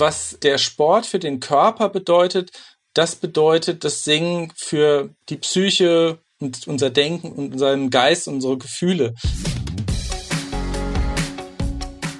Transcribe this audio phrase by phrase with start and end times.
[0.00, 2.52] Was der Sport für den Körper bedeutet,
[2.94, 9.14] das bedeutet das Singen für die Psyche und unser Denken und unseren Geist, unsere Gefühle.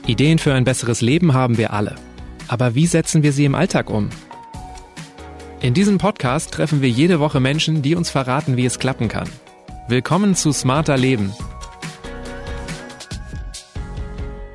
[0.08, 1.94] Ideen für ein besseres Leben haben wir alle.
[2.49, 4.10] Aber wie setzen wir sie im Alltag um?
[5.60, 9.31] In diesem Podcast treffen wir jede Woche Menschen, die uns verraten, wie es klappen kann.
[9.87, 11.33] Willkommen zu Smarter Leben.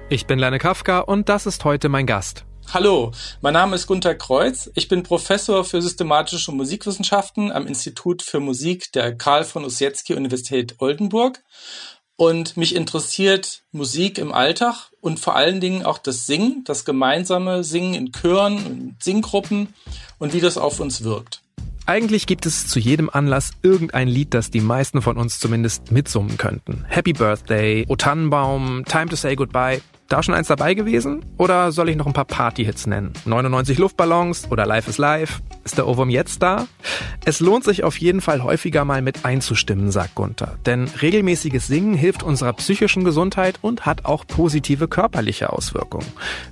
[0.09, 2.45] Ich bin Lerne Kafka und das ist heute mein Gast.
[2.73, 4.71] Hallo, mein Name ist Gunther Kreuz.
[4.73, 10.73] Ich bin Professor für systematische Musikwissenschaften am Institut für Musik der Karl von Ossietzky Universität
[10.79, 11.43] Oldenburg.
[12.15, 17.63] Und mich interessiert Musik im Alltag und vor allen Dingen auch das Singen, das gemeinsame
[17.63, 19.75] Singen in Chören und Singgruppen
[20.17, 21.43] und wie das auf uns wirkt.
[21.85, 26.39] Eigentlich gibt es zu jedem Anlass irgendein Lied, das die meisten von uns zumindest mitsummen
[26.39, 26.85] könnten.
[26.87, 29.79] Happy Birthday, O Tannenbaum, Time to Say Goodbye.
[30.09, 31.25] Da schon eins dabei gewesen?
[31.37, 33.13] Oder soll ich noch ein paar Party-Hits nennen?
[33.25, 35.41] 99 Luftballons oder Life is Life?
[35.63, 36.67] Ist der Ohrwurm jetzt da?
[37.25, 40.57] Es lohnt sich auf jeden Fall häufiger mal mit einzustimmen, sagt Gunther.
[40.65, 46.07] Denn regelmäßiges Singen hilft unserer psychischen Gesundheit und hat auch positive körperliche Auswirkungen.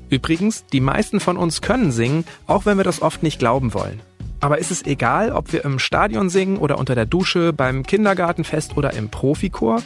[0.09, 4.01] Übrigens, die meisten von uns können singen, auch wenn wir das oft nicht glauben wollen.
[4.39, 8.75] Aber ist es egal, ob wir im Stadion singen oder unter der Dusche, beim Kindergartenfest
[8.75, 9.83] oder im Profichor?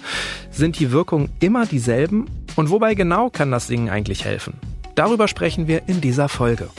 [0.49, 2.27] Sind die Wirkungen immer dieselben?
[2.55, 4.53] Und wobei genau kann das Singen eigentlich helfen?
[4.95, 6.69] Darüber sprechen wir in dieser Folge.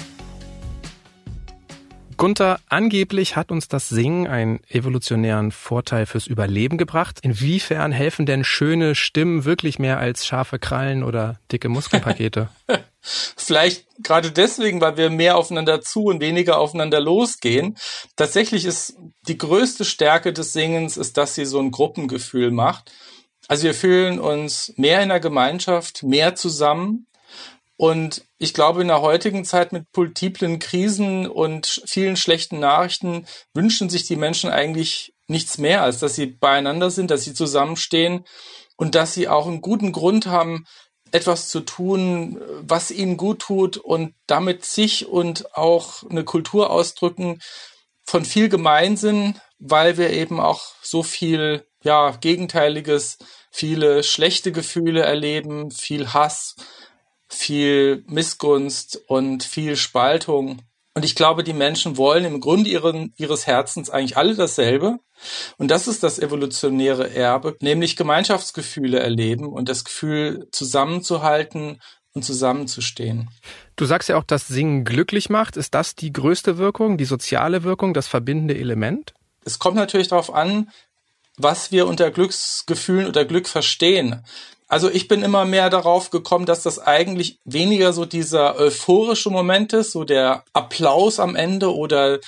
[2.17, 7.19] Gunther, angeblich hat uns das Singen einen evolutionären Vorteil fürs Überleben gebracht.
[7.21, 12.49] Inwiefern helfen denn schöne Stimmen wirklich mehr als scharfe Krallen oder dicke Muskelpakete?
[13.03, 17.77] Vielleicht gerade deswegen, weil wir mehr aufeinander zu und weniger aufeinander losgehen.
[18.17, 18.97] Tatsächlich ist
[19.29, 22.91] die größte Stärke des Singens, ist, dass sie so ein Gruppengefühl macht.
[23.49, 27.07] Also wir fühlen uns mehr in der Gemeinschaft, mehr zusammen.
[27.77, 33.91] Und ich glaube, in der heutigen Zeit mit multiplen Krisen und vielen schlechten Nachrichten wünschen
[33.91, 38.25] sich die Menschen eigentlich nichts mehr, als dass sie beieinander sind, dass sie zusammenstehen
[38.77, 40.67] und dass sie auch einen guten Grund haben,
[41.13, 47.41] etwas zu tun, was ihnen gut tut und damit sich und auch eine Kultur ausdrücken
[48.05, 53.19] von viel Gemeinsinn, weil wir eben auch so viel, ja, Gegenteiliges,
[53.57, 56.57] viele schlechte Gefühle erleben, viel Hass,
[57.27, 60.61] viel Missgunst und viel Spaltung.
[60.93, 64.99] Und ich glaube, die Menschen wollen im Grunde ihren, ihres Herzens eigentlich alle dasselbe.
[65.57, 71.81] Und das ist das evolutionäre Erbe, nämlich Gemeinschaftsgefühle erleben und das Gefühl zusammenzuhalten
[72.13, 73.31] und zusammenzustehen.
[73.77, 75.57] Du sagst ja auch, dass Singen glücklich macht.
[75.57, 79.15] Ist das die größte Wirkung, die soziale Wirkung, das verbindende Element?
[79.47, 80.71] Es kommt natürlich darauf an,
[81.37, 84.25] was wir unter Glücksgefühlen oder Glück verstehen.
[84.69, 89.73] Also ich bin immer mehr darauf gekommen, dass das eigentlich weniger so dieser euphorische Moment
[89.73, 92.19] ist, so der Applaus am Ende oder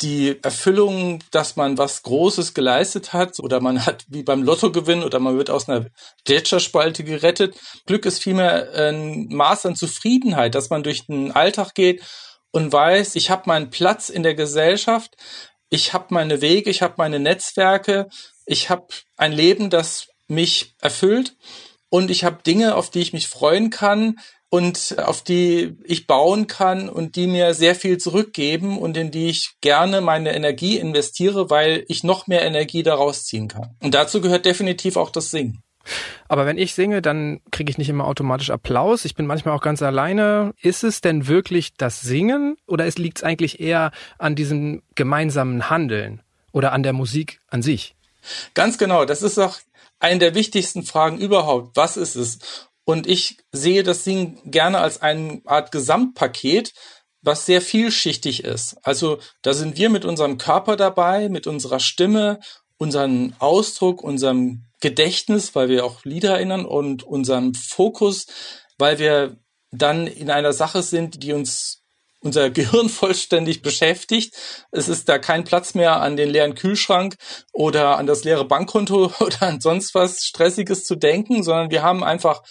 [0.00, 5.18] die Erfüllung, dass man was Großes geleistet hat oder man hat wie beim Lottogewinn oder
[5.18, 5.86] man wird aus einer
[6.24, 7.56] Gletscherspalte gerettet.
[7.86, 12.02] Glück ist vielmehr ein Maß an Zufriedenheit, dass man durch den Alltag geht
[12.50, 15.16] und weiß, ich habe meinen Platz in der Gesellschaft,
[15.68, 18.08] ich habe meine Wege, ich habe meine Netzwerke,
[18.50, 21.36] ich habe ein Leben, das mich erfüllt
[21.88, 24.18] und ich habe Dinge, auf die ich mich freuen kann
[24.48, 29.28] und auf die ich bauen kann und die mir sehr viel zurückgeben und in die
[29.28, 33.76] ich gerne meine Energie investiere, weil ich noch mehr Energie daraus ziehen kann.
[33.80, 35.62] Und dazu gehört definitiv auch das Singen.
[36.26, 39.04] Aber wenn ich singe, dann kriege ich nicht immer automatisch Applaus.
[39.04, 40.54] Ich bin manchmal auch ganz alleine.
[40.60, 46.20] Ist es denn wirklich das Singen oder liegt es eigentlich eher an diesem gemeinsamen Handeln
[46.52, 47.94] oder an der Musik an sich?
[48.54, 49.04] Ganz genau.
[49.04, 49.58] Das ist auch
[49.98, 51.76] eine der wichtigsten Fragen überhaupt.
[51.76, 52.38] Was ist es?
[52.84, 56.72] Und ich sehe das Ding gerne als eine Art Gesamtpaket,
[57.22, 58.76] was sehr vielschichtig ist.
[58.82, 62.40] Also da sind wir mit unserem Körper dabei, mit unserer Stimme,
[62.78, 68.26] unserem Ausdruck, unserem Gedächtnis, weil wir auch Lieder erinnern und unserem Fokus,
[68.78, 69.36] weil wir
[69.70, 71.79] dann in einer Sache sind, die uns
[72.20, 74.34] unser Gehirn vollständig beschäftigt.
[74.70, 77.16] Es ist da kein Platz mehr an den leeren Kühlschrank
[77.52, 82.04] oder an das leere Bankkonto oder an sonst was Stressiges zu denken, sondern wir haben
[82.04, 82.42] einfach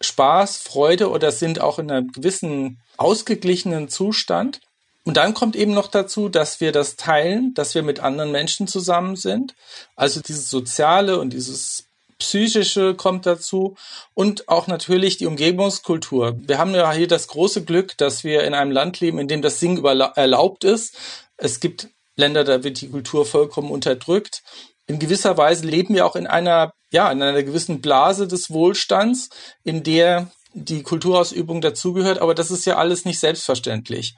[0.00, 4.60] Spaß, Freude oder sind auch in einem gewissen ausgeglichenen Zustand.
[5.04, 8.66] Und dann kommt eben noch dazu, dass wir das teilen, dass wir mit anderen Menschen
[8.66, 9.54] zusammen sind.
[9.94, 11.86] Also dieses Soziale und dieses
[12.18, 13.76] Psychische kommt dazu
[14.14, 16.36] und auch natürlich die Umgebungskultur.
[16.38, 19.42] Wir haben ja hier das große Glück, dass wir in einem Land leben, in dem
[19.42, 20.96] das Singen erlaubt ist.
[21.36, 24.42] Es gibt Länder, da wird die Kultur vollkommen unterdrückt.
[24.86, 29.28] In gewisser Weise leben wir auch in einer, ja, in einer gewissen Blase des Wohlstands,
[29.64, 34.14] in der die Kulturausübung dazugehört, aber das ist ja alles nicht selbstverständlich.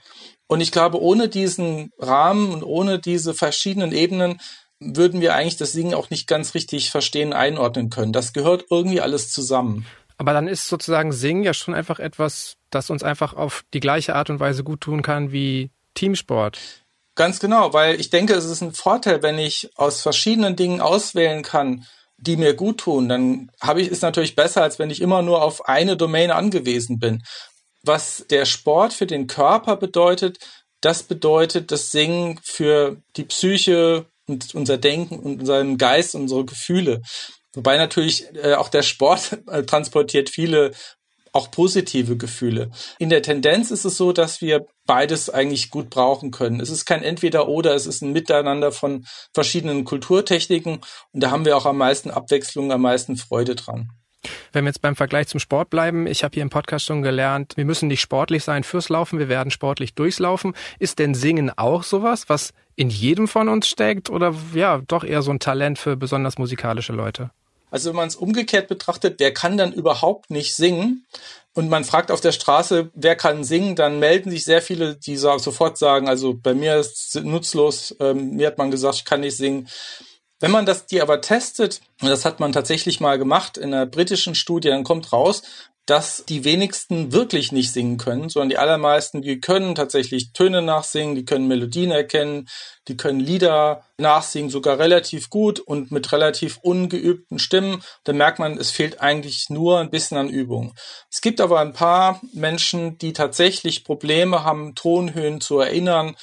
[0.47, 4.41] Und ich glaube, ohne diesen Rahmen und ohne diese verschiedenen Ebenen
[4.80, 8.12] würden wir eigentlich das Singen auch nicht ganz richtig verstehen, einordnen können.
[8.12, 9.86] Das gehört irgendwie alles zusammen.
[10.16, 14.14] Aber dann ist sozusagen Singen ja schon einfach etwas, das uns einfach auf die gleiche
[14.14, 16.58] Art und Weise gut tun kann wie Teamsport.
[17.14, 21.42] Ganz genau, weil ich denke, es ist ein Vorteil, wenn ich aus verschiedenen Dingen auswählen
[21.42, 21.84] kann,
[22.16, 25.42] die mir gut tun, dann habe ich es natürlich besser, als wenn ich immer nur
[25.42, 27.22] auf eine Domain angewiesen bin.
[27.82, 30.38] Was der Sport für den Körper bedeutet,
[30.80, 37.02] das bedeutet das Singen für die Psyche und unser Denken und unseren Geist, unsere Gefühle.
[37.54, 40.72] Wobei natürlich äh, auch der Sport äh, transportiert viele
[41.32, 42.70] auch positive Gefühle.
[42.98, 46.60] In der Tendenz ist es so, dass wir beides eigentlich gut brauchen können.
[46.60, 49.04] Es ist kein Entweder-Oder, es ist ein Miteinander von
[49.34, 50.80] verschiedenen Kulturtechniken
[51.12, 53.90] und da haben wir auch am meisten Abwechslung, am meisten Freude dran.
[54.52, 57.56] Wenn wir jetzt beim Vergleich zum Sport bleiben, ich habe hier im Podcast schon gelernt,
[57.56, 60.54] wir müssen nicht sportlich sein fürs Laufen, wir werden sportlich durchs Laufen.
[60.78, 65.22] Ist denn Singen auch sowas, was in jedem von uns steckt oder ja, doch eher
[65.22, 67.30] so ein Talent für besonders musikalische Leute?
[67.72, 71.04] Also wenn man es umgekehrt betrachtet, wer kann dann überhaupt nicht singen?
[71.54, 75.16] Und man fragt auf der Straße, wer kann singen, dann melden sich sehr viele, die
[75.16, 79.20] sofort sagen, also bei mir ist es nutzlos, ähm, mir hat man gesagt, ich kann
[79.20, 79.69] nicht singen.
[80.38, 83.86] Wenn man das die aber testet, und das hat man tatsächlich mal gemacht in einer
[83.86, 85.42] britischen Studie, dann kommt raus,
[85.88, 91.14] dass die wenigsten wirklich nicht singen können, sondern die allermeisten, die können tatsächlich Töne nachsingen,
[91.14, 92.46] die können Melodien erkennen,
[92.88, 97.82] die können Lieder nachsingen, sogar relativ gut und mit relativ ungeübten Stimmen.
[98.05, 100.75] Da merkt man, es fehlt eigentlich nur ein bisschen an Übung.
[101.11, 106.17] Es gibt aber ein paar Menschen, die tatsächlich Probleme haben, Tonhöhen zu erinnern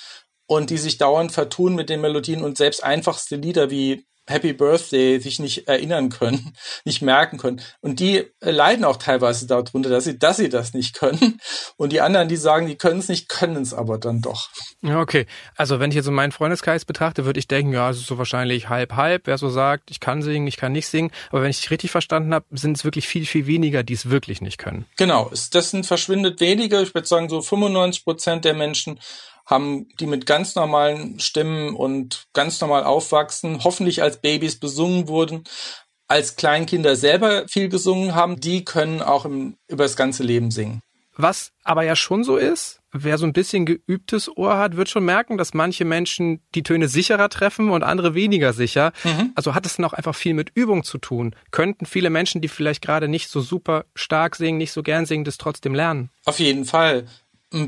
[0.46, 5.20] und die sich dauernd vertun mit den Melodien und selbst einfachste Lieder wie Happy Birthday
[5.20, 6.56] sich nicht erinnern können,
[6.86, 7.62] nicht merken können.
[7.82, 11.40] Und die leiden auch teilweise darunter, dass sie, dass sie das nicht können.
[11.78, 14.50] Und die anderen, die sagen, die können es nicht, können es aber dann doch.
[14.82, 15.26] Ja, okay.
[15.56, 18.18] Also wenn ich jetzt so meinen Freundeskreis betrachte, würde ich denken, ja, es ist so
[18.18, 21.12] wahrscheinlich halb halb, wer so sagt, ich kann singen, ich kann nicht singen.
[21.30, 24.10] Aber wenn ich dich richtig verstanden habe, sind es wirklich viel, viel weniger, die es
[24.10, 24.86] wirklich nicht können.
[24.98, 25.32] Genau.
[25.52, 26.82] Das sind verschwindet weniger.
[26.82, 29.00] Ich würde sagen, so 95 Prozent der Menschen
[29.46, 35.44] haben die mit ganz normalen Stimmen und ganz normal aufwachsen, hoffentlich als Babys besungen wurden,
[36.08, 40.82] als Kleinkinder selber viel gesungen haben, die können auch im, über das ganze Leben singen.
[41.18, 45.06] Was aber ja schon so ist, wer so ein bisschen geübtes Ohr hat, wird schon
[45.06, 48.92] merken, dass manche Menschen die Töne sicherer treffen und andere weniger sicher.
[49.06, 49.32] Mhm.
[49.34, 51.34] Also hat es dann auch einfach viel mit Übung zu tun.
[51.52, 55.24] Könnten viele Menschen, die vielleicht gerade nicht so super stark singen, nicht so gern singen,
[55.24, 56.10] das trotzdem lernen?
[56.26, 57.06] Auf jeden Fall.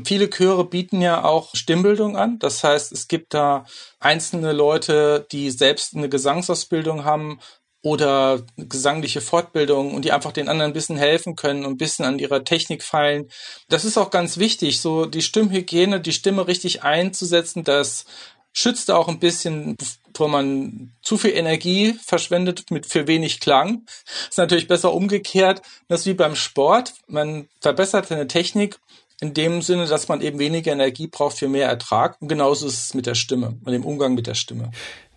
[0.04, 2.38] Viele Chöre bieten ja auch Stimmbildung an.
[2.38, 3.64] Das heißt, es gibt da
[4.00, 7.40] einzelne Leute, die selbst eine Gesangsausbildung haben
[7.82, 12.04] oder gesangliche Fortbildung und die einfach den anderen ein bisschen helfen können und ein bisschen
[12.04, 13.30] an ihrer Technik feilen.
[13.68, 18.04] Das ist auch ganz wichtig, so die Stimmhygiene, die Stimme richtig einzusetzen, das
[18.52, 19.76] schützt auch ein bisschen,
[20.12, 23.86] bevor man zu viel Energie verschwendet mit für wenig Klang.
[24.28, 25.62] Ist natürlich besser umgekehrt.
[25.86, 26.94] Das ist wie beim Sport.
[27.06, 28.80] Man verbessert seine Technik
[29.20, 32.16] in dem Sinne, dass man eben weniger Energie braucht für mehr Ertrag.
[32.20, 34.70] Und genauso ist es mit der Stimme und dem Umgang mit der Stimme.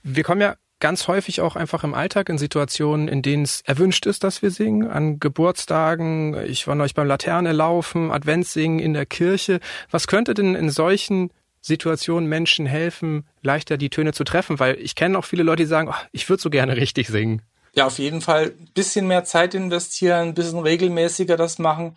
[0.04, 4.06] Wir kommen ja ganz häufig auch einfach im Alltag in Situationen, in denen es erwünscht
[4.08, 4.90] ist, dass wir singen.
[4.90, 9.60] An Geburtstagen, ich war neulich beim Laterne laufen, Adventssingen in der Kirche.
[9.92, 14.60] Was könnte denn in solchen Situationen Menschen helfen, leichter die Töne zu treffen?
[14.60, 17.44] Weil ich kenne auch viele Leute, die sagen, oh, ich würde so gerne richtig singen.
[17.74, 21.96] Ja, auf jeden Fall ein bisschen mehr Zeit investieren, ein bisschen regelmäßiger das machen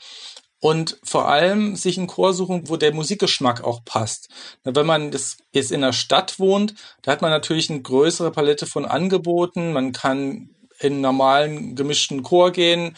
[0.65, 4.31] und vor allem sich einen Chor suchen, wo der Musikgeschmack auch passt.
[4.63, 8.87] Wenn man jetzt in der Stadt wohnt, da hat man natürlich eine größere Palette von
[8.87, 9.75] Angeboten.
[9.75, 12.97] Man kann in einen normalen gemischten Chor gehen,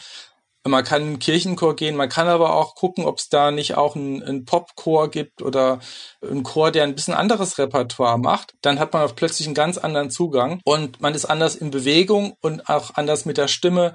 [0.63, 3.75] man kann in einen Kirchenchor gehen, man kann aber auch gucken, ob es da nicht
[3.75, 5.79] auch einen, einen Popchor gibt oder
[6.21, 8.53] einen Chor, der ein bisschen anderes Repertoire macht.
[8.61, 12.69] Dann hat man plötzlich einen ganz anderen Zugang und man ist anders in Bewegung und
[12.69, 13.93] auch anders mit der Stimme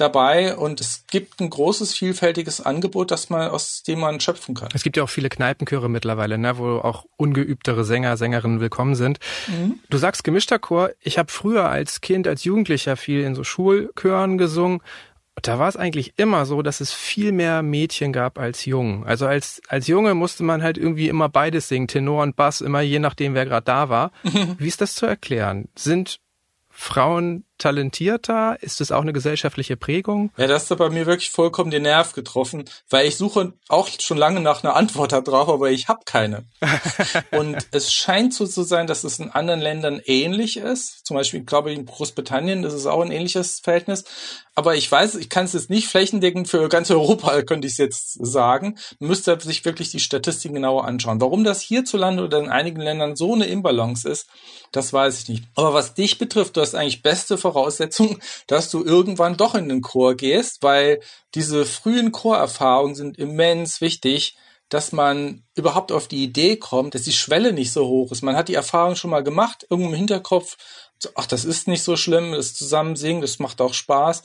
[0.00, 4.68] dabei und es gibt ein großes, vielfältiges Angebot, das man, aus dem man schöpfen kann.
[4.74, 9.18] Es gibt ja auch viele Kneipenchöre mittlerweile, ne, wo auch ungeübtere Sänger, Sängerinnen willkommen sind.
[9.46, 9.80] Mhm.
[9.88, 10.90] Du sagst gemischter Chor.
[11.00, 14.80] Ich habe früher als Kind, als Jugendlicher viel in so Schulchören gesungen.
[15.42, 19.04] Da war es eigentlich immer so, dass es viel mehr Mädchen gab als Jungen.
[19.04, 22.80] Also als, als Junge musste man halt irgendwie immer beides singen, Tenor und Bass, immer
[22.80, 24.12] je nachdem, wer gerade da war.
[24.58, 25.68] Wie ist das zu erklären?
[25.74, 26.20] Sind
[26.68, 28.56] Frauen talentierter?
[28.60, 30.32] Ist es auch eine gesellschaftliche Prägung?
[30.36, 34.18] Ja, das hat bei mir wirklich vollkommen den Nerv getroffen, weil ich suche auch schon
[34.18, 36.44] lange nach einer Antwort darauf, aber ich habe keine.
[37.30, 41.06] und es scheint so zu sein, dass es in anderen Ländern ähnlich ist.
[41.06, 44.04] Zum Beispiel, glaube ich, in Großbritannien ist es auch ein ähnliches Verhältnis.
[44.54, 47.78] Aber ich weiß, ich kann es jetzt nicht flächendeckend für ganz Europa, könnte ich es
[47.78, 48.76] jetzt sagen.
[48.98, 51.20] Man müsste sich wirklich die Statistiken genauer anschauen.
[51.20, 54.26] Warum das hierzulande oder in einigen Ländern so eine Imbalance ist,
[54.72, 55.44] das weiß ich nicht.
[55.54, 57.49] Aber was dich betrifft, du hast eigentlich beste Voraussetzungen,
[58.46, 61.00] dass du irgendwann doch in den Chor gehst, weil
[61.34, 64.36] diese frühen Chorerfahrungen sind immens wichtig,
[64.68, 68.22] dass man überhaupt auf die Idee kommt, dass die Schwelle nicht so hoch ist.
[68.22, 70.56] Man hat die Erfahrung schon mal gemacht, irgendwo im Hinterkopf,
[71.16, 74.22] ach, das ist nicht so schlimm, das Zusammensingen, das macht auch Spaß.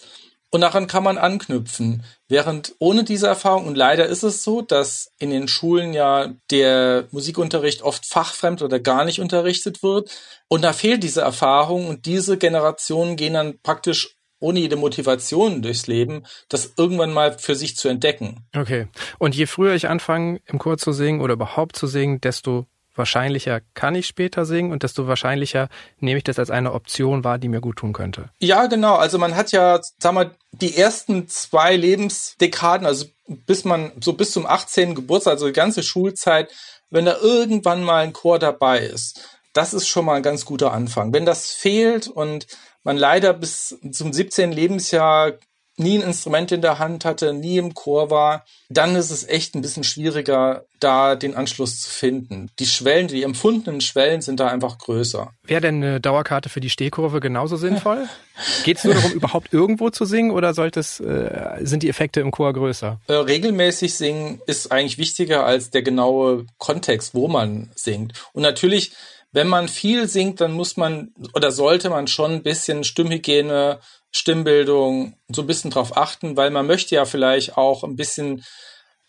[0.55, 2.05] Und daran kann man anknüpfen.
[2.29, 7.09] Während ohne diese Erfahrung, und leider ist es so, dass in den Schulen ja der
[7.11, 10.17] Musikunterricht oft fachfremd oder gar nicht unterrichtet wird.
[10.47, 15.87] Und da fehlt diese Erfahrung und diese Generationen gehen dann praktisch ohne jede Motivation durchs
[15.87, 18.47] Leben, das irgendwann mal für sich zu entdecken.
[18.55, 18.87] Okay.
[19.19, 23.61] Und je früher ich anfange, im Chor zu singen oder überhaupt zu singen, desto wahrscheinlicher
[23.73, 27.49] kann ich später singen und desto wahrscheinlicher nehme ich das als eine Option wahr, die
[27.49, 28.29] mir gut tun könnte.
[28.39, 28.95] Ja, genau.
[28.95, 34.31] Also man hat ja, sag mal, die ersten zwei Lebensdekaden, also bis man, so bis
[34.31, 34.95] zum 18.
[34.95, 36.51] Geburtstag, also die ganze Schulzeit,
[36.89, 40.73] wenn da irgendwann mal ein Chor dabei ist, das ist schon mal ein ganz guter
[40.73, 41.13] Anfang.
[41.13, 42.47] Wenn das fehlt und
[42.83, 44.51] man leider bis zum 17.
[44.51, 45.33] Lebensjahr
[45.77, 49.55] nie ein Instrument in der Hand hatte, nie im Chor war, dann ist es echt
[49.55, 52.49] ein bisschen schwieriger, da den Anschluss zu finden.
[52.59, 55.31] Die Schwellen, die empfundenen Schwellen sind da einfach größer.
[55.43, 58.07] Wäre denn eine Dauerkarte für die Stehkurve genauso sinnvoll?
[58.63, 62.21] Geht es nur darum, überhaupt irgendwo zu singen oder sollte es, äh, sind die Effekte
[62.21, 62.99] im Chor größer?
[63.07, 68.13] Äh, regelmäßig singen ist eigentlich wichtiger als der genaue Kontext, wo man singt.
[68.33, 68.93] Und natürlich
[69.35, 73.81] wenn man viel singt, dann muss man oder sollte man schon ein bisschen Stimmhygiene,
[74.15, 78.45] Stimmbildung so ein bisschen drauf achten, weil man möchte ja vielleicht auch ein bisschen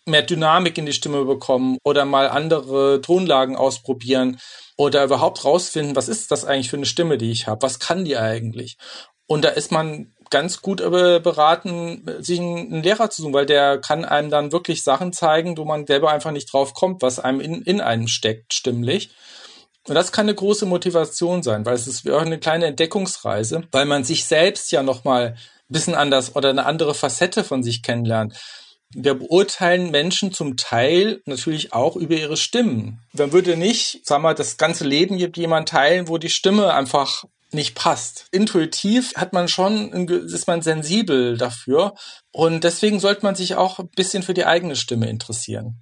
[0.05, 4.37] mehr Dynamik in die Stimme bekommen oder mal andere Tonlagen ausprobieren
[4.75, 7.61] oder überhaupt rausfinden, was ist das eigentlich für eine Stimme, die ich habe?
[7.61, 8.77] Was kann die eigentlich?
[9.27, 14.03] Und da ist man ganz gut beraten, sich einen Lehrer zu suchen, weil der kann
[14.03, 17.61] einem dann wirklich Sachen zeigen, wo man selber einfach nicht drauf kommt, was einem in,
[17.61, 19.11] in einem steckt, stimmlich.
[19.87, 23.85] Und das kann eine große Motivation sein, weil es ist auch eine kleine Entdeckungsreise, weil
[23.85, 25.35] man sich selbst ja nochmal
[25.69, 28.35] ein bisschen anders oder eine andere Facette von sich kennenlernt.
[28.93, 33.01] Wir beurteilen Menschen zum Teil natürlich auch über ihre Stimmen.
[33.13, 37.75] Man würde nicht, sagen wir, das ganze Leben jemand teilen, wo die Stimme einfach nicht
[37.75, 38.27] passt.
[38.31, 41.95] Intuitiv hat man schon, ist man sensibel dafür.
[42.31, 45.81] Und deswegen sollte man sich auch ein bisschen für die eigene Stimme interessieren.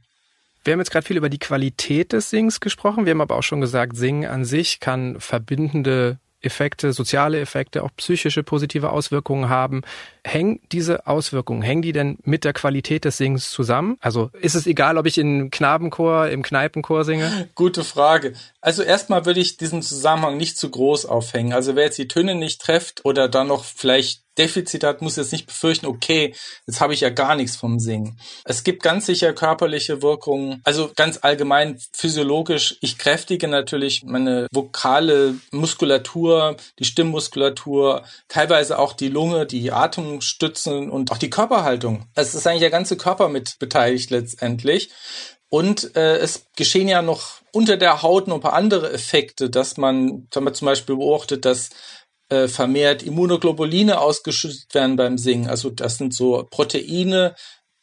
[0.65, 3.05] Wir haben jetzt gerade viel über die Qualität des Singens gesprochen.
[3.05, 7.89] Wir haben aber auch schon gesagt, Singen an sich kann verbindende Effekte, soziale Effekte, auch
[7.98, 9.84] psychische positive Auswirkungen haben.
[10.24, 13.98] Hängen diese Auswirkungen, hängen die denn mit der Qualität des Singens zusammen?
[14.01, 17.50] Also ist es egal, ob ich im Knabenchor, im Kneipenchor singe?
[17.55, 18.34] Gute Frage.
[18.62, 21.53] Also erstmal würde ich diesen Zusammenhang nicht zu groß aufhängen.
[21.53, 25.32] Also wer jetzt die Töne nicht trifft oder dann noch vielleicht Defizit hat, muss jetzt
[25.32, 26.34] nicht befürchten, okay,
[26.68, 28.20] jetzt habe ich ja gar nichts vom Singen.
[28.44, 32.77] Es gibt ganz sicher körperliche Wirkungen, also ganz allgemein physiologisch.
[32.82, 41.12] Ich kräftige natürlich meine vokale Muskulatur, die Stimmmuskulatur, teilweise auch die Lunge, die Atemstützen und
[41.12, 42.06] auch die Körperhaltung.
[42.15, 44.89] Es ist eigentlich der ganze Körper mit beteiligt letztendlich.
[45.50, 49.77] Und äh, es geschehen ja noch unter der Haut noch ein paar andere Effekte, dass
[49.77, 51.70] man, wenn man zum Beispiel beobachtet, dass
[52.29, 55.48] äh, vermehrt Immunoglobuline ausgeschüttet werden beim Singen.
[55.48, 57.36] Also das sind so Proteine,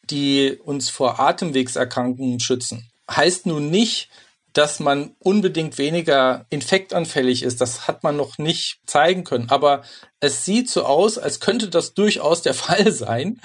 [0.09, 2.91] die uns vor Atemwegserkrankungen schützen.
[3.09, 4.09] Heißt nun nicht,
[4.53, 7.59] dass man unbedingt weniger infektanfällig ist.
[7.59, 9.49] Das hat man noch nicht zeigen können.
[9.49, 9.83] Aber
[10.19, 13.41] es sieht so aus, als könnte das durchaus der Fall sein.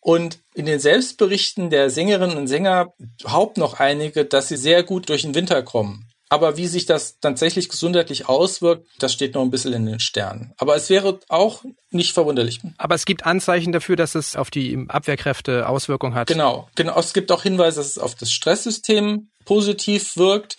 [0.00, 2.92] Und in den Selbstberichten der Sängerinnen und Sänger
[3.22, 6.09] behaupten noch einige, dass sie sehr gut durch den Winter kommen.
[6.32, 10.54] Aber wie sich das tatsächlich gesundheitlich auswirkt, das steht noch ein bisschen in den Sternen.
[10.58, 12.60] Aber es wäre auch nicht verwunderlich.
[12.78, 16.28] Aber es gibt Anzeichen dafür, dass es auf die Abwehrkräfte Auswirkungen hat.
[16.28, 16.98] Genau, genau.
[16.98, 20.56] Es gibt auch Hinweise, dass es auf das Stresssystem positiv wirkt.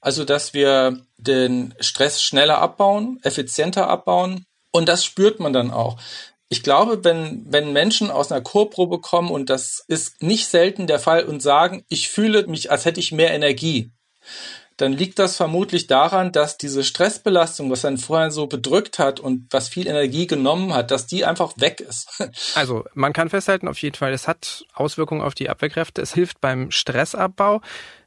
[0.00, 4.46] Also, dass wir den Stress schneller abbauen, effizienter abbauen.
[4.70, 6.00] Und das spürt man dann auch.
[6.48, 10.98] Ich glaube, wenn, wenn Menschen aus einer Chorprobe kommen, und das ist nicht selten der
[10.98, 13.92] Fall, und sagen, ich fühle mich, als hätte ich mehr Energie,
[14.80, 19.46] dann liegt das vermutlich daran, dass diese Stressbelastung, was einen vorher so bedrückt hat und
[19.50, 22.08] was viel Energie genommen hat, dass die einfach weg ist.
[22.54, 26.00] Also man kann festhalten, auf jeden Fall, es hat Auswirkungen auf die Abwehrkräfte.
[26.02, 27.60] Es hilft beim Stressabbau.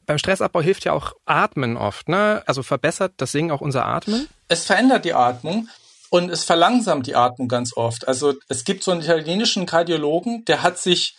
[0.06, 2.44] Beim Stressabbau hilft ja auch Atmen oft, ne?
[2.46, 4.28] Also verbessert das Singen auch unser Atmen?
[4.48, 5.70] Es verändert die Atmung.
[6.10, 8.08] und es verlangsamt die Atmung ganz oft.
[8.08, 11.16] Also es gibt so einen italienischen Kardiologen, der hat sich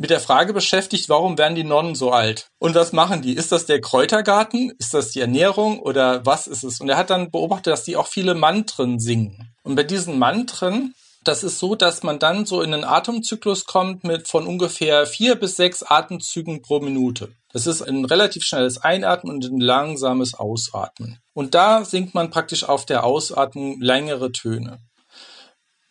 [0.00, 2.48] mit der Frage beschäftigt, warum werden die Nonnen so alt?
[2.58, 3.34] Und was machen die?
[3.34, 4.72] Ist das der Kräutergarten?
[4.78, 6.80] Ist das die Ernährung oder was ist es?
[6.80, 9.52] Und er hat dann beobachtet, dass die auch viele Mantren singen.
[9.62, 14.02] Und bei diesen Mantren, das ist so, dass man dann so in einen Atemzyklus kommt
[14.02, 17.34] mit von ungefähr vier bis sechs Atemzügen pro Minute.
[17.52, 21.18] Das ist ein relativ schnelles Einatmen und ein langsames Ausatmen.
[21.34, 24.78] Und da singt man praktisch auf der Ausatmung längere Töne.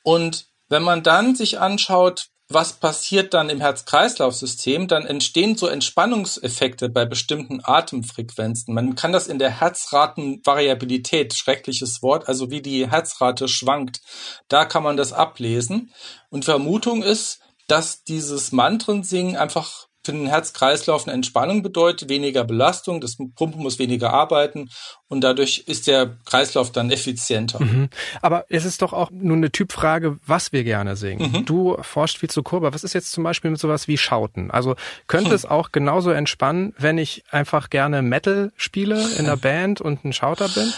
[0.01, 4.87] Und wenn man dann sich anschaut, was passiert dann im Herz-Kreislauf-System?
[4.87, 8.73] Dann entstehen so Entspannungseffekte bei bestimmten Atemfrequenzen.
[8.73, 14.01] Man kann das in der Herzratenvariabilität, schreckliches Wort, also wie die Herzrate schwankt,
[14.47, 15.93] da kann man das ablesen.
[16.29, 22.99] Und Vermutung ist, dass dieses Mantrensingen einfach für den Herzkreislauf eine Entspannung bedeutet, weniger Belastung,
[22.99, 24.69] das Pumpen muss weniger arbeiten
[25.07, 27.63] und dadurch ist der Kreislauf dann effizienter.
[27.63, 27.89] Mhm.
[28.21, 31.31] Aber es ist doch auch nur eine Typfrage, was wir gerne singen.
[31.31, 31.45] Mhm.
[31.45, 32.73] Du forschst viel zu Kurve.
[32.73, 34.49] Was ist jetzt zum Beispiel mit sowas wie Schauten?
[34.49, 34.75] Also
[35.05, 35.35] könnte hm.
[35.35, 40.13] es auch genauso entspannen, wenn ich einfach gerne Metal spiele in der Band und ein
[40.13, 40.73] Schauter bin?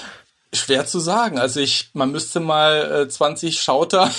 [0.54, 1.40] Schwer zu sagen.
[1.40, 4.12] Also ich, man müsste mal äh, 20 Schauter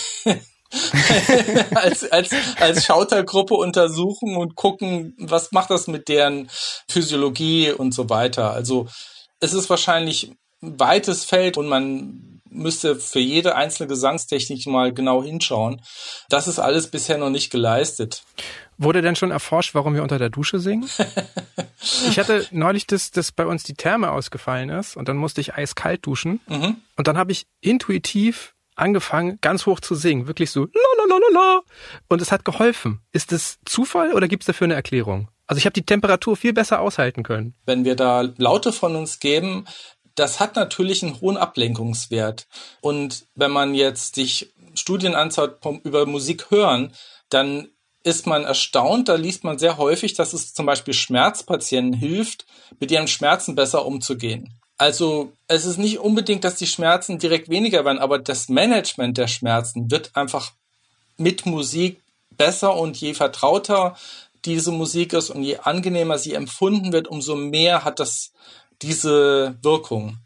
[1.75, 6.49] als, als, als Schautergruppe untersuchen und gucken, was macht das mit deren
[6.89, 8.53] Physiologie und so weiter.
[8.53, 8.89] Also
[9.41, 15.23] es ist wahrscheinlich ein weites Feld und man müsste für jede einzelne Gesangstechnik mal genau
[15.23, 15.81] hinschauen.
[16.29, 18.23] Das ist alles bisher noch nicht geleistet.
[18.79, 20.89] Wurde denn schon erforscht, warum wir unter der Dusche singen?
[22.09, 25.55] ich hatte neulich, dass, dass bei uns die Therme ausgefallen ist und dann musste ich
[25.55, 26.41] eiskalt duschen.
[26.47, 26.77] Mhm.
[26.97, 30.27] Und dann habe ich intuitiv angefangen, ganz hoch zu singen.
[30.27, 31.61] Wirklich so la la la la
[32.09, 33.01] Und es hat geholfen.
[33.13, 35.29] Ist es Zufall oder gibt es dafür eine Erklärung?
[35.47, 37.55] Also ich habe die Temperatur viel besser aushalten können.
[37.67, 39.67] Wenn wir da Laute von uns geben,
[40.15, 42.47] das hat natürlich einen hohen Ablenkungswert.
[42.81, 46.93] Und wenn man jetzt sich Studien anschaut über Musik hören,
[47.29, 47.69] dann
[48.05, 52.47] ist man erstaunt, da liest man sehr häufig, dass es zum Beispiel Schmerzpatienten hilft,
[52.81, 54.59] mit ihren Schmerzen besser umzugehen.
[54.77, 59.29] Also es ist nicht unbedingt, dass die Schmerzen direkt weniger werden, aber das Management der
[59.29, 60.53] Schmerzen wird einfach
[61.17, 62.01] mit Musik
[62.31, 63.97] besser und je vertrauter
[64.45, 68.33] diese Musik ist und je angenehmer sie empfunden wird, umso mehr hat das
[68.81, 70.19] diese Wirkung.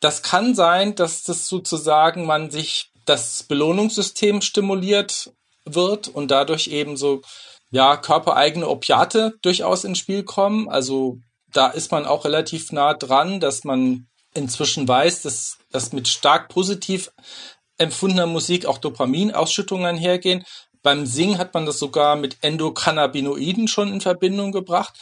[0.00, 5.32] Das kann sein, dass das sozusagen man sich das Belohnungssystem stimuliert
[5.64, 7.22] wird und dadurch eben so
[7.70, 11.18] ja körpereigene Opiate durchaus ins Spiel kommen, also
[11.56, 16.48] da ist man auch relativ nah dran, dass man inzwischen weiß, dass, dass mit stark
[16.48, 17.10] positiv
[17.78, 20.44] empfundener Musik auch Dopaminausschüttungen einhergehen.
[20.82, 24.94] Beim Singen hat man das sogar mit Endokannabinoiden schon in Verbindung gebracht.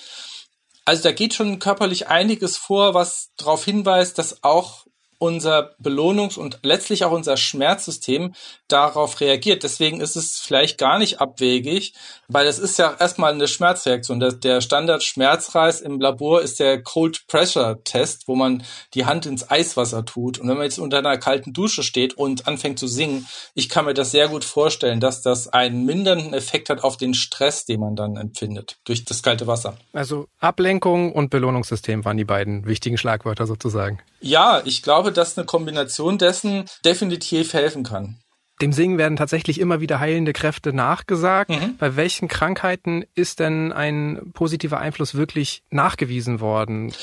[0.84, 4.83] Also da geht schon körperlich einiges vor, was darauf hinweist, dass auch
[5.18, 8.35] unser Belohnungs- und letztlich auch unser Schmerzsystem
[8.68, 9.62] darauf reagiert.
[9.62, 11.94] Deswegen ist es vielleicht gar nicht abwegig,
[12.29, 14.20] weil es ist ja erstmal eine Schmerzreaktion.
[14.20, 20.05] Der, Standard-Schmerzreiz im Labor ist der Cold Pressure Test, wo man die Hand ins Eiswasser
[20.05, 20.38] tut.
[20.38, 23.85] Und wenn man jetzt unter einer kalten Dusche steht und anfängt zu singen, ich kann
[23.85, 27.81] mir das sehr gut vorstellen, dass das einen mindernden Effekt hat auf den Stress, den
[27.81, 29.77] man dann empfindet durch das kalte Wasser.
[29.92, 33.98] Also Ablenkung und Belohnungssystem waren die beiden wichtigen Schlagwörter sozusagen.
[34.24, 38.18] Ja, ich glaube, dass eine Kombination dessen definitiv helfen kann.
[38.62, 41.50] Dem Singen werden tatsächlich immer wieder heilende Kräfte nachgesagt.
[41.50, 41.76] Mhm.
[41.76, 46.94] Bei welchen Krankheiten ist denn ein positiver Einfluss wirklich nachgewiesen worden?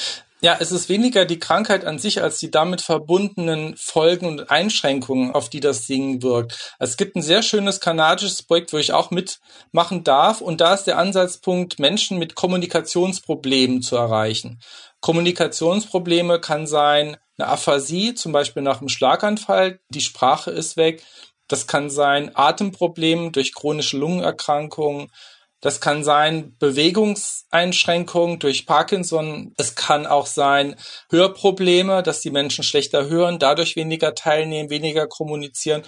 [0.43, 5.35] Ja, es ist weniger die Krankheit an sich als die damit verbundenen Folgen und Einschränkungen,
[5.35, 6.73] auf die das Singen wirkt.
[6.79, 10.41] Es gibt ein sehr schönes kanadisches Projekt, wo ich auch mitmachen darf.
[10.41, 14.59] Und da ist der Ansatzpunkt, Menschen mit Kommunikationsproblemen zu erreichen.
[15.01, 21.03] Kommunikationsprobleme kann sein eine Aphasie, zum Beispiel nach einem Schlaganfall, die Sprache ist weg.
[21.47, 25.11] Das kann sein Atemprobleme durch chronische Lungenerkrankungen.
[25.59, 29.53] Das kann sein Bewegungseinschränkungen durch Parkinson.
[29.57, 30.75] Es kann auch sein
[31.09, 35.83] Hörprobleme, dass die Menschen schlechter hören, dadurch weniger teilnehmen, weniger kommunizieren.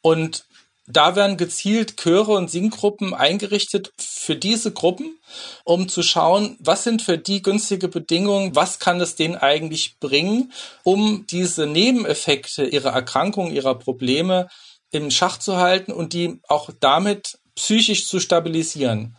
[0.00, 0.46] Und
[0.86, 5.18] da werden gezielt Chöre und Singgruppen eingerichtet für diese Gruppen,
[5.64, 10.52] um zu schauen, was sind für die günstige Bedingungen, was kann es denen eigentlich bringen,
[10.84, 14.48] um diese Nebeneffekte ihrer Erkrankung, ihrer Probleme
[14.92, 19.16] im Schach zu halten und die auch damit psychisch zu stabilisieren.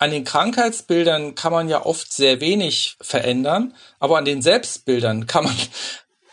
[0.00, 5.44] An den Krankheitsbildern kann man ja oft sehr wenig verändern, aber an den Selbstbildern kann
[5.44, 5.56] man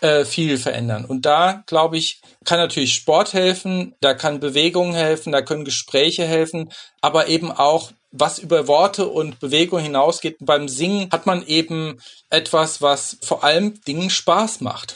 [0.05, 1.03] äh, viel verändern.
[1.03, 6.25] Und da, glaube ich, kann natürlich Sport helfen, da kann Bewegung helfen, da können Gespräche
[6.25, 10.37] helfen, aber eben auch was über Worte und Bewegung hinausgeht.
[10.41, 14.95] beim Singen hat man eben etwas, was vor allem Dingen Spaß macht.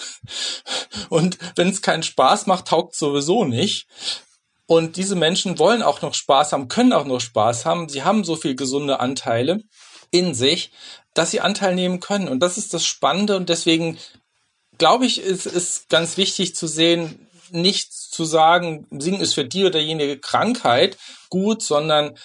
[1.09, 3.87] Und wenn es keinen Spaß macht, taugt sowieso nicht.
[4.67, 7.89] Und diese Menschen wollen auch noch Spaß haben, können auch noch Spaß haben.
[7.89, 9.63] Sie haben so viel gesunde Anteile
[10.11, 10.71] in sich,
[11.13, 12.27] dass sie Anteil nehmen können.
[12.27, 13.35] Und das ist das Spannende.
[13.35, 13.97] Und deswegen
[14.79, 19.65] glaube ich, ist es ganz wichtig zu sehen, nicht zu sagen, Singen ist für die
[19.65, 20.97] oder jene Krankheit
[21.29, 22.17] gut, sondern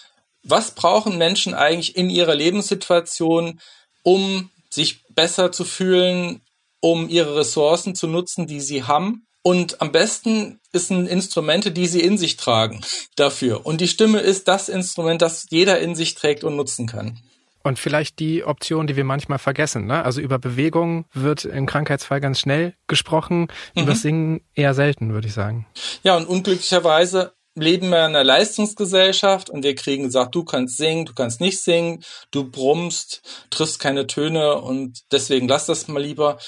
[0.43, 3.61] was brauchen Menschen eigentlich in ihrer Lebenssituation,
[4.03, 6.41] um sich besser zu fühlen,
[6.81, 9.27] um ihre Ressourcen zu nutzen, die sie haben.
[9.43, 12.81] Und am besten ist ein Instrumente, die sie in sich tragen
[13.17, 13.65] dafür.
[13.65, 17.19] Und die Stimme ist das Instrument, das jeder in sich trägt und nutzen kann.
[17.65, 19.87] Und vielleicht die Option, die wir manchmal vergessen.
[19.87, 20.05] Ne?
[20.05, 23.83] Also über Bewegung wird im Krankheitsfall ganz schnell gesprochen, mhm.
[23.83, 25.67] über Singen eher selten, würde ich sagen.
[26.03, 31.07] Ja, und unglücklicherweise leben wir in einer Leistungsgesellschaft und wir kriegen gesagt, du kannst singen,
[31.07, 36.39] du kannst nicht singen, du brummst, triffst keine Töne und deswegen lass das mal lieber.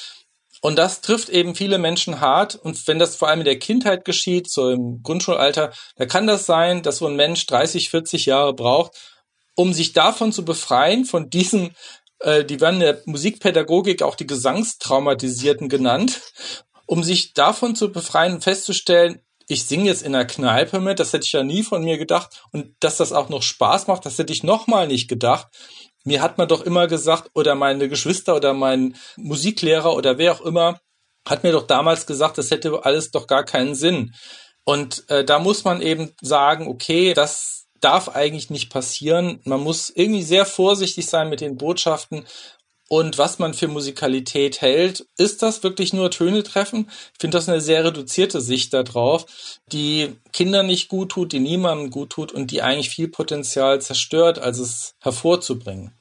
[0.61, 2.57] Und das trifft eben viele Menschen hart.
[2.57, 6.44] Und wenn das vor allem in der Kindheit geschieht, so im Grundschulalter, da kann das
[6.44, 9.15] sein, dass so ein Mensch 30, 40 Jahre braucht,
[9.56, 11.74] um sich davon zu befreien, von diesen,
[12.20, 16.20] äh, die werden in der Musikpädagogik auch die Gesangstraumatisierten genannt,
[16.86, 21.12] um sich davon zu befreien und festzustellen, ich singe jetzt in der Kneipe mit, das
[21.12, 22.42] hätte ich ja nie von mir gedacht.
[22.52, 25.46] Und dass das auch noch Spaß macht, das hätte ich nochmal nicht gedacht.
[26.04, 30.40] Mir hat man doch immer gesagt, oder meine Geschwister oder mein Musiklehrer oder wer auch
[30.40, 30.80] immer,
[31.26, 34.14] hat mir doch damals gesagt, das hätte alles doch gar keinen Sinn.
[34.64, 39.40] Und äh, da muss man eben sagen, okay, das darf eigentlich nicht passieren.
[39.44, 42.24] Man muss irgendwie sehr vorsichtig sein mit den Botschaften
[42.88, 45.06] und was man für Musikalität hält.
[45.16, 46.90] Ist das wirklich nur Töne treffen?
[47.12, 49.26] Ich finde das eine sehr reduzierte Sicht darauf,
[49.72, 54.38] die Kindern nicht gut tut, die niemandem gut tut und die eigentlich viel Potenzial zerstört,
[54.38, 55.92] als es hervorzubringen.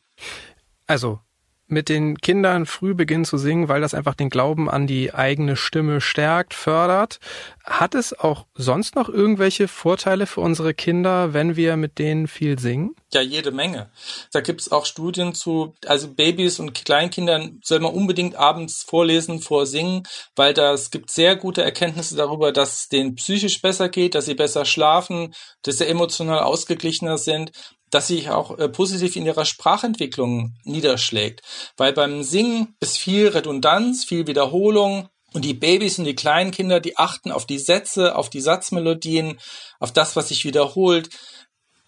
[0.88, 1.20] Also
[1.68, 5.56] mit den Kindern früh beginnen zu singen, weil das einfach den Glauben an die eigene
[5.56, 7.20] Stimme stärkt, fördert.
[7.64, 12.60] Hat es auch sonst noch irgendwelche Vorteile für unsere Kinder, wenn wir mit denen viel
[12.60, 12.96] singen?
[13.12, 13.90] Ja, jede Menge.
[14.32, 20.04] Da gibt's auch Studien zu, also Babys und Kleinkindern soll man unbedingt abends vorlesen, vorsingen,
[20.36, 24.36] weil das gibt sehr gute Erkenntnisse darüber, dass es denen psychisch besser geht, dass sie
[24.36, 27.52] besser schlafen, dass sie emotional ausgeglichener sind
[27.96, 31.42] dass sich auch äh, positiv in ihrer Sprachentwicklung niederschlägt.
[31.78, 35.08] Weil beim Singen ist viel Redundanz, viel Wiederholung.
[35.32, 39.40] Und die Babys und die kleinen Kinder, die achten auf die Sätze, auf die Satzmelodien,
[39.80, 41.10] auf das, was sich wiederholt.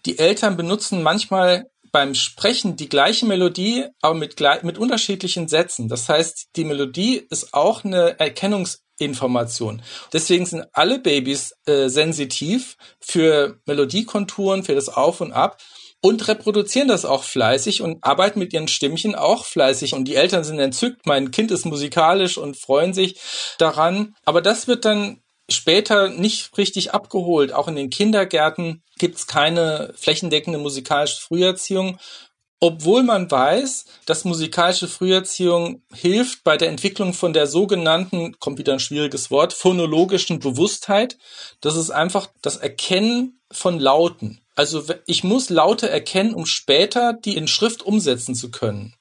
[0.06, 5.88] Die Eltern benutzen manchmal beim Sprechen die gleiche Melodie, aber mit, mit unterschiedlichen Sätzen.
[5.88, 9.82] Das heißt, die Melodie ist auch eine Erkennungsinformation.
[10.12, 15.58] Deswegen sind alle Babys äh, sensitiv für Melodiekonturen, für das Auf und Ab
[16.00, 19.94] und reproduzieren das auch fleißig und arbeiten mit ihren Stimmchen auch fleißig.
[19.94, 23.18] Und die Eltern sind entzückt, mein Kind ist musikalisch und freuen sich
[23.58, 24.14] daran.
[24.24, 27.52] Aber das wird dann später nicht richtig abgeholt.
[27.52, 31.98] Auch in den Kindergärten gibt's keine flächendeckende musikalische Früherziehung.
[32.60, 38.72] Obwohl man weiß, dass musikalische Früherziehung hilft bei der Entwicklung von der sogenannten, kommt wieder
[38.72, 41.18] ein schwieriges Wort, phonologischen Bewusstheit.
[41.60, 44.40] Das ist einfach das Erkennen von Lauten.
[44.56, 48.94] Also ich muss Laute erkennen, um später die in Schrift umsetzen zu können.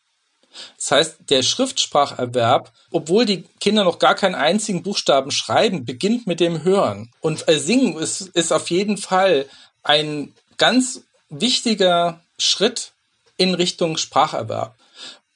[0.78, 6.40] Das heißt, der Schriftspracherwerb, obwohl die Kinder noch gar keinen einzigen Buchstaben schreiben, beginnt mit
[6.40, 7.12] dem Hören.
[7.22, 9.48] Und äh, Singen ist, ist auf jeden Fall
[9.84, 12.92] ein ganz wichtiger Schritt
[13.38, 14.76] in Richtung Spracherwerb.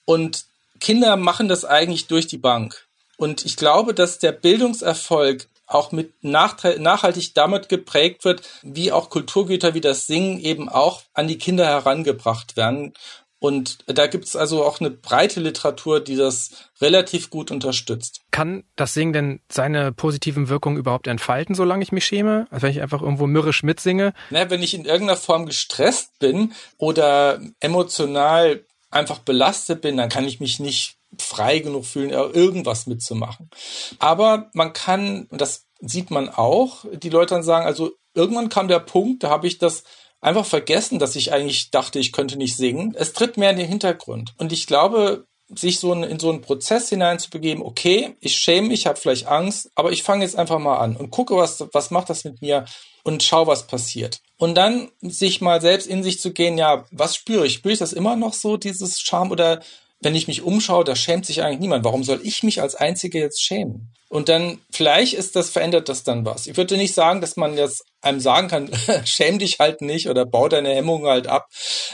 [0.06, 0.46] Und
[0.80, 2.88] Kinder machen das eigentlich durch die Bank.
[3.18, 9.74] Und ich glaube, dass der Bildungserfolg auch mit nachhaltig damit geprägt wird, wie auch Kulturgüter
[9.74, 12.94] wie das Singen eben auch an die Kinder herangebracht werden.
[13.42, 18.22] Und da gibt es also auch eine breite Literatur, die das relativ gut unterstützt.
[18.30, 22.46] Kann das Singen denn seine positiven Wirkungen überhaupt entfalten, solange ich mich schäme?
[22.52, 24.14] Also wenn ich einfach irgendwo mürrisch mitsinge?
[24.30, 30.26] Na, wenn ich in irgendeiner Form gestresst bin oder emotional einfach belastet bin, dann kann
[30.26, 33.50] ich mich nicht frei genug fühlen, irgendwas mitzumachen.
[33.98, 38.68] Aber man kann, und das sieht man auch, die Leute dann sagen, also irgendwann kam
[38.68, 39.84] der Punkt, da habe ich das
[40.22, 42.96] einfach vergessen, dass ich eigentlich dachte, ich könnte nicht singen.
[42.96, 44.34] Es tritt mehr in den Hintergrund.
[44.38, 49.00] Und ich glaube, sich so in so einen Prozess hineinzubegeben, okay, ich schäme mich, habe
[49.00, 52.24] vielleicht Angst, aber ich fange jetzt einfach mal an und gucke, was, was macht das
[52.24, 52.66] mit mir
[53.04, 54.22] und schau, was passiert.
[54.38, 57.54] Und dann sich mal selbst in sich zu gehen, ja, was spüre ich?
[57.54, 59.62] Spüre ich das immer noch so, dieses Charme, oder
[60.00, 61.84] wenn ich mich umschaue, da schämt sich eigentlich niemand.
[61.84, 63.94] Warum soll ich mich als Einzige jetzt schämen?
[64.12, 66.46] Und dann, vielleicht ist das, verändert das dann was.
[66.46, 68.70] Ich würde nicht sagen, dass man jetzt einem sagen kann,
[69.06, 71.48] schäm dich halt nicht oder bau deine Hemmungen halt ab.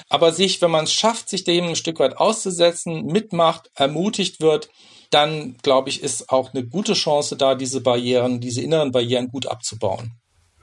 [0.10, 4.68] Aber sich, wenn man es schafft, sich dem ein Stück weit auszusetzen, mitmacht, ermutigt wird,
[5.12, 9.46] dann glaube ich, ist auch eine gute Chance da, diese Barrieren, diese inneren Barrieren gut
[9.46, 10.14] abzubauen.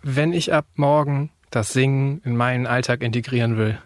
[0.02, 3.80] Wenn ich ab morgen das Singen in meinen Alltag integrieren will,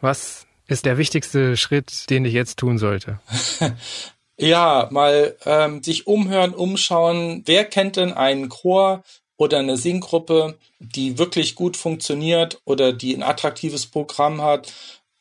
[0.00, 3.18] was ist der wichtigste Schritt, den ich jetzt tun sollte?
[4.38, 7.42] ja, mal ähm, sich umhören, umschauen.
[7.44, 9.02] Wer kennt denn einen Chor
[9.36, 14.72] oder eine Singgruppe, die wirklich gut funktioniert oder die ein attraktives Programm hat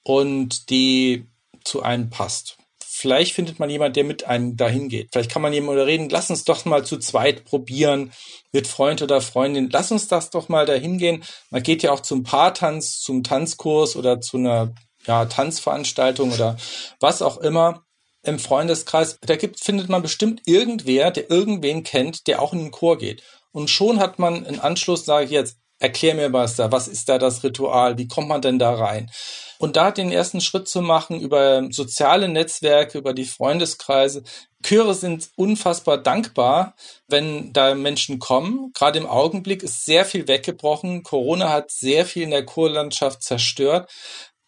[0.04, 1.26] und die
[1.64, 2.58] zu einem passt?
[2.80, 5.10] Vielleicht findet man jemand, der mit einem dahin geht.
[5.12, 8.12] Vielleicht kann man jemand reden, lass uns doch mal zu zweit probieren
[8.52, 9.70] mit Freund oder Freundin.
[9.72, 11.24] Lass uns das doch mal dahin gehen.
[11.52, 14.74] Man geht ja auch zum Paartanz, zum Tanzkurs oder zu einer
[15.06, 16.58] ja, Tanzveranstaltung oder
[17.00, 17.87] was auch immer
[18.28, 22.72] im Freundeskreis, da gibt, findet man bestimmt irgendwer, der irgendwen kennt, der auch in den
[22.72, 23.24] Chor geht.
[23.52, 27.08] Und schon hat man einen Anschluss, sage ich jetzt, erklär mir was da, was ist
[27.08, 29.12] da das Ritual, wie kommt man denn da rein?
[29.60, 34.24] Und da den ersten Schritt zu machen über soziale Netzwerke, über die Freundeskreise.
[34.64, 36.76] Chöre sind unfassbar dankbar,
[37.08, 38.72] wenn da Menschen kommen.
[38.74, 41.04] Gerade im Augenblick ist sehr viel weggebrochen.
[41.04, 43.90] Corona hat sehr viel in der Chorlandschaft zerstört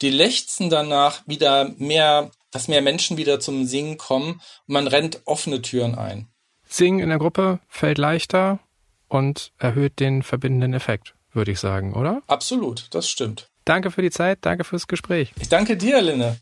[0.01, 5.21] die lechzen danach wieder mehr, dass mehr Menschen wieder zum Singen kommen und man rennt
[5.25, 6.27] offene Türen ein.
[6.67, 8.59] Singen in der Gruppe fällt leichter
[9.07, 12.21] und erhöht den verbindenden Effekt, würde ich sagen, oder?
[12.27, 13.49] Absolut, das stimmt.
[13.65, 15.33] Danke für die Zeit, danke fürs Gespräch.
[15.39, 16.37] Ich danke dir, Linne.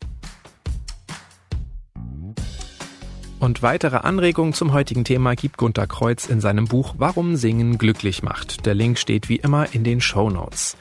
[3.39, 8.23] Und weitere Anregungen zum heutigen Thema gibt Gunter Kreuz in seinem Buch Warum Singen glücklich
[8.23, 8.65] macht.
[8.65, 10.75] Der Link steht wie immer in den Show Notes.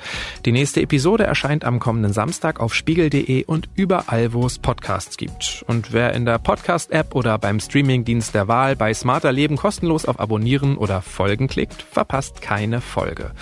[0.46, 5.64] Die nächste Episode erscheint am kommenden Samstag auf spiegel.de und überall, wo es Podcasts gibt.
[5.68, 10.18] Und wer in der Podcast-App oder beim Streamingdienst der Wahl bei Smarter Leben kostenlos auf
[10.18, 13.32] Abonnieren oder Folgen klickt, verpasst keine Folge.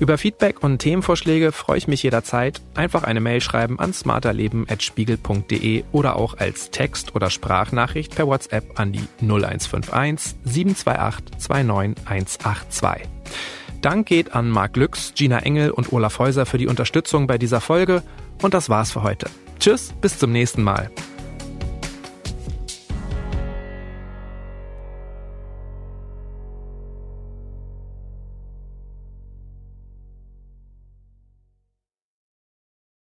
[0.00, 2.60] Über Feedback und Themenvorschläge freue ich mich jederzeit.
[2.74, 8.92] Einfach eine Mail schreiben an smarterleben.spiegel.de oder auch als Text- oder Sprachnachricht per WhatsApp an
[8.92, 13.08] die 0151 728 29182.
[13.80, 17.60] Dank geht an Marc Lüx, Gina Engel und Olaf Häuser für die Unterstützung bei dieser
[17.60, 18.02] Folge
[18.42, 19.28] und das war's für heute.
[19.58, 20.90] Tschüss, bis zum nächsten Mal.